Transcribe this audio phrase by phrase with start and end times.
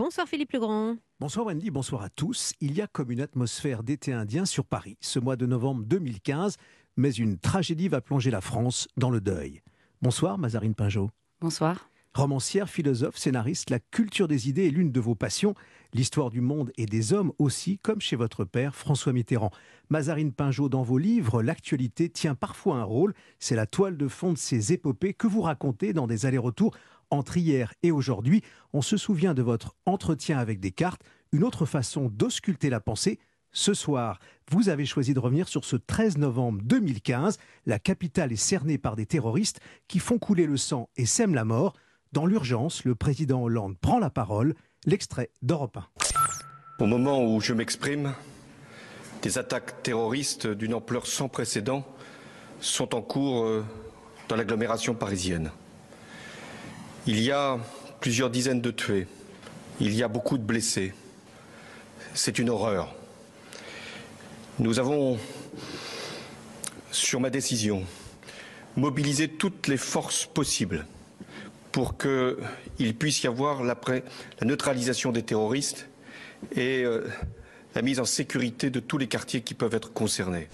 [0.00, 0.96] Bonsoir Philippe Legrand.
[1.20, 2.54] Bonsoir Wendy, bonsoir à tous.
[2.62, 6.56] Il y a comme une atmosphère d'été indien sur Paris ce mois de novembre 2015,
[6.96, 9.60] mais une tragédie va plonger la France dans le deuil.
[10.00, 11.10] Bonsoir Mazarine Pinjot.
[11.42, 11.90] Bonsoir.
[12.14, 15.54] Romancière, philosophe, scénariste, la culture des idées est l'une de vos passions,
[15.92, 19.52] l'histoire du monde et des hommes aussi, comme chez votre père François Mitterrand.
[19.90, 24.32] Mazarine Pinjot, dans vos livres, l'actualité tient parfois un rôle, c'est la toile de fond
[24.32, 26.74] de ces épopées que vous racontez dans des allers-retours
[27.10, 28.42] entre hier et aujourd'hui.
[28.72, 31.02] On se souvient de votre entretien avec Descartes,
[31.32, 33.18] une autre façon d'ausculter la pensée.
[33.52, 37.38] Ce soir, vous avez choisi de revenir sur ce 13 novembre 2015.
[37.66, 41.44] La capitale est cernée par des terroristes qui font couler le sang et sèment la
[41.44, 41.74] mort.
[42.12, 44.54] Dans l'urgence, le président Hollande prend la parole.
[44.86, 46.84] L'extrait d'Europe 1.
[46.84, 48.14] Au moment où je m'exprime,
[49.22, 51.84] des attaques terroristes d'une ampleur sans précédent
[52.60, 53.64] sont en cours euh,
[54.28, 55.50] dans l'agglomération parisienne.
[57.06, 57.58] Il y a
[58.00, 59.06] plusieurs dizaines de tués.
[59.80, 60.92] Il y a beaucoup de blessés.
[62.12, 62.94] C'est une horreur.
[64.58, 65.18] Nous avons,
[66.92, 67.84] sur ma décision,
[68.76, 70.86] mobilisé toutes les forces possibles
[71.72, 73.76] pour qu'il puisse y avoir la
[74.42, 75.88] neutralisation des terroristes
[76.54, 77.08] et euh,
[77.74, 80.48] la mise en sécurité de tous les quartiers qui peuvent être concernés.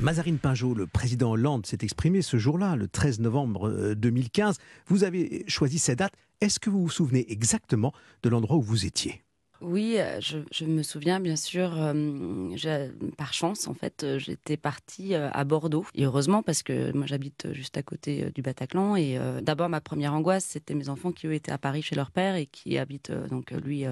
[0.00, 4.56] Mazarine Pinjot, le président Hollande s'est exprimé ce jour-là, le 13 novembre 2015.
[4.56, 6.12] Euh, vous avez choisi cette date.
[6.40, 7.92] Est-ce que vous vous souvenez exactement
[8.24, 9.22] de l'endroit où vous étiez?
[9.60, 15.44] Oui, euh, je, me souviens bien sûr, euh, par chance en fait, j'étais partie à
[15.44, 15.86] Bordeaux.
[15.94, 18.96] Et heureusement parce que moi j'habite juste à côté du Bataclan.
[18.96, 22.10] Et d'abord ma première angoisse, c'était mes enfants qui eux étaient à Paris chez leur
[22.10, 23.84] père et qui habitent donc lui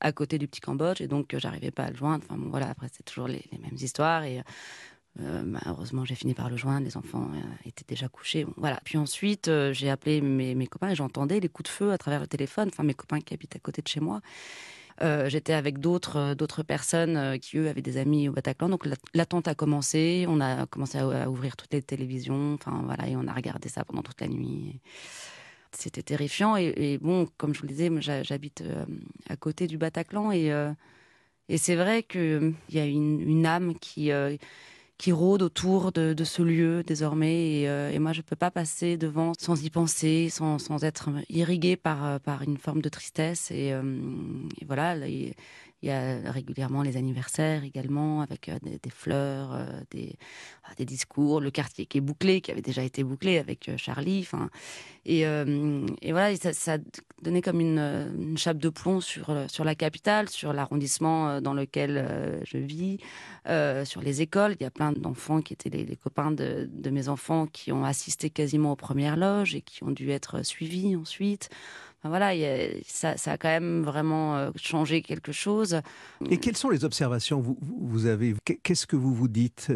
[0.00, 1.00] à côté du petit Cambodge.
[1.00, 2.24] Et donc j'arrivais pas à le joindre.
[2.28, 4.22] Enfin voilà, après c'est toujours les, mêmes histoires.
[5.66, 6.84] Heureusement, j'ai fini par le joindre.
[6.84, 7.30] Les enfants
[7.64, 8.46] étaient déjà couchés.
[8.56, 8.80] voilà.
[8.84, 12.26] Puis ensuite, j'ai appelé mes, copains et j'entendais les coups de feu à travers le
[12.26, 12.68] téléphone.
[12.72, 14.20] Enfin, mes copains qui habitent à côté de chez moi.
[15.02, 18.68] Euh, j'étais avec d'autres euh, d'autres personnes euh, qui eux avaient des amis au Bataclan.
[18.68, 20.24] Donc l'attente a commencé.
[20.28, 22.54] On a commencé à, ouvrir toutes les télévisions.
[22.54, 24.80] Enfin voilà, et on a regardé ça pendant toute la nuit.
[25.72, 26.56] C'était terrifiant.
[26.56, 27.90] Et, bon, comme je vous le disais,
[28.22, 28.64] j'habite
[29.28, 30.50] à côté du Bataclan et
[31.48, 34.10] et c'est vrai qu'il y a une âme qui
[34.98, 37.60] qui rôde autour de, ce lieu désormais.
[37.60, 41.10] Et, euh, moi, je ne peux pas passer devant sans y penser, sans, sans être
[41.28, 43.50] irrigué par, euh, par une forme de tristesse.
[43.50, 43.82] Et, euh,
[44.60, 44.96] et voilà,
[45.82, 50.16] il y a régulièrement les anniversaires également, avec euh, des, fleurs, euh, des,
[50.64, 53.76] ah, des, discours, le quartier qui est bouclé, qui avait déjà été bouclé avec euh,
[53.76, 54.26] Charlie.
[55.04, 56.78] Et, voilà, ça,
[57.22, 62.58] donnait comme une, chape de plomb sur, sur la capitale, sur l'arrondissement dans lequel je
[62.58, 62.98] vis,
[63.84, 64.56] sur les écoles.
[64.58, 68.30] Il y a plein d'enfants qui étaient les, copains de, mes enfants qui ont assisté
[68.30, 71.50] quasiment aux premières loges et qui ont dû être suivis ensuite
[72.04, 72.32] voilà,
[72.86, 75.80] ça, a quand même vraiment euh, changé quelque chose.
[76.30, 77.40] Et quelles sont les observations?
[77.40, 79.72] Vous, vous avez Qu'est-ce que vous vous dites?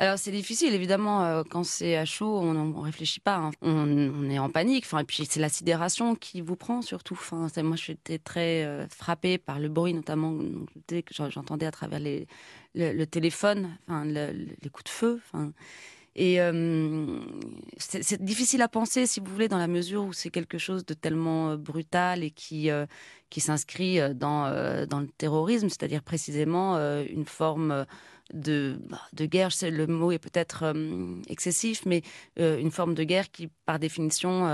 [0.00, 3.50] Alors c'est difficile, évidemment, euh, quand c'est à chaud, on ne réfléchit pas, hein.
[3.62, 7.14] on, est en panique, enfin, et puis c'est la sidération qui vous prend surtout.
[7.14, 10.38] Enfin, moi j'étais très euh, frappée par le bruit, notamment
[10.86, 12.28] que j'entendais à travers les,
[12.76, 15.20] le, téléphone, enfin, les coups de feu.
[15.32, 15.52] Enfin,
[16.20, 17.20] et euh,
[17.78, 20.92] c'est difficile à penser, si vous voulez, dans la mesure où c'est quelque chose de
[20.92, 22.86] tellement euh, brutal et qui, euh,
[23.30, 24.50] qui s'inscrit dans,
[24.86, 27.86] dans le terrorisme, c'est-à-dire précisément une forme
[28.34, 29.50] de, bah, de guerre.
[29.62, 30.74] Le mot est peut-être
[31.28, 32.02] excessif, mais
[32.38, 34.48] une forme de guerre qui, par définition,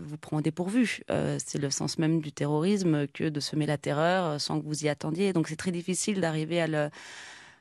[0.00, 1.02] vous prend au dépourvu.
[1.38, 4.88] c'est le sens même du terrorisme que de semer la terreur sans que vous y
[4.88, 5.32] attendiez.
[5.32, 6.90] Donc c'est très difficile d'arriver à le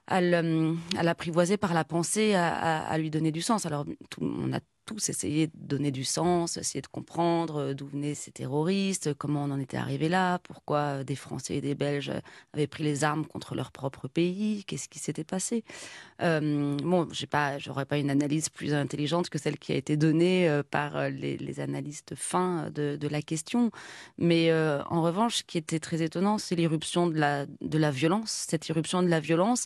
[0.08, 3.66] à l'apprivoiser par la pensée, à, lui donner du sens.
[3.66, 3.86] Alors,
[4.20, 8.32] on a tous essayé de donner du sens, essayer de comprendre euh, d'où venaient ces
[8.32, 12.12] terroristes, comment on en était arrivé là, pourquoi euh, des Français et des Belges
[12.54, 15.64] avaient pris les armes contre leur propre pays, qu'est-ce qui s'était passé.
[16.22, 19.98] Euh, bon, j'ai pas, j'aurais pas une analyse plus intelligente que celle qui a été
[19.98, 23.70] donnée par les, analystes fins de, de, la question,
[24.18, 28.46] mais en revanche, ce qui était très étonnant, c'est l'irruption de la, de la violence,
[28.50, 29.66] cette irruption de la violence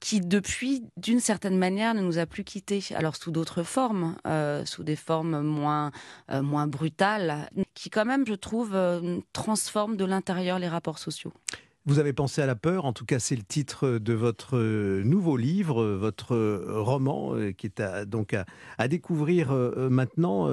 [0.00, 2.82] qui depuis, d'une certaine manière, ne nous a plus quittés.
[2.94, 5.92] Alors sous d'autres formes, euh, sous des formes moins
[6.30, 11.32] euh, moins brutales, qui quand même, je trouve, euh, transforment de l'intérieur les rapports sociaux.
[11.86, 14.58] Vous avez pensé à la peur, en tout cas c'est le titre de votre
[15.02, 16.36] nouveau livre, votre
[16.68, 18.34] roman, qui est à, donc
[18.78, 19.52] à, découvrir
[19.90, 20.48] maintenant.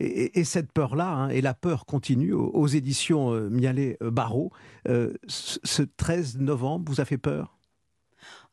[0.00, 4.50] Et, cette peur-là, hein, et la peur continue aux, éditions Mialet Barreau,
[4.86, 7.55] ce 13 novembre vous a fait peur?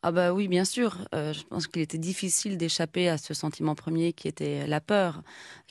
[0.06, 0.98] Ah bah oui, bien sûr.
[1.14, 5.22] Euh, je pense qu'il était difficile d'échapper à ce sentiment premier qui était la peur,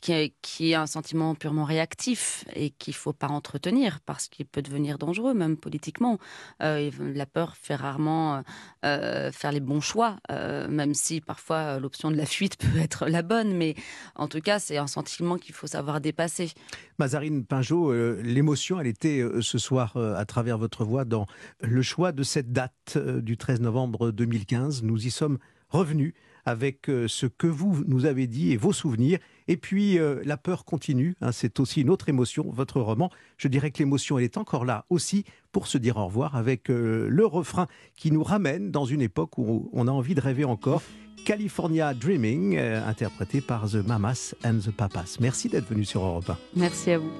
[0.01, 4.97] qui est, un sentiment purement réactif et qu'il faut pas entretenir parce qu'il peut devenir
[4.97, 6.17] dangereux, même politiquement.
[6.63, 8.41] Euh, la peur fait rarement
[8.83, 13.21] euh, faire les bons choix, même si parfois l'option de la fuite peut être la
[13.21, 13.55] bonne.
[13.55, 13.75] Mais
[14.15, 16.51] en tout cas, c'est un sentiment qu'il faut savoir dépasser.
[16.97, 17.93] Mazarine Pinjot,
[18.23, 21.27] l'émotion, elle était ce soir à travers votre voix dans
[21.61, 24.22] le choix de cette date du 13 novembre 2020.
[24.25, 24.83] 2015.
[24.83, 25.37] Nous y sommes
[25.69, 26.13] revenus
[26.45, 29.19] avec euh, ce que vous nous avez dit et vos souvenirs.
[29.47, 33.09] Et puis euh, la peur continue, hein, c'est aussi une autre émotion, votre roman.
[33.37, 36.69] Je dirais que l'émotion, elle est encore là aussi pour se dire au revoir avec
[36.69, 40.45] euh, le refrain qui nous ramène dans une époque où on a envie de rêver
[40.45, 40.81] encore.
[41.25, 45.17] California Dreaming, interprété par The Mamas and the Papas.
[45.21, 46.37] Merci d'être venu sur Europe 1.
[46.57, 47.11] Merci à vous.